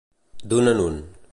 D'un 0.53 0.65
en 0.71 0.81
un. 0.87 0.97